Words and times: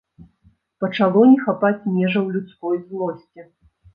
Пачало 0.83 1.21
не 1.33 1.35
хапаць 1.43 1.89
межаў 1.97 2.25
людской 2.37 2.77
злосці. 2.87 3.39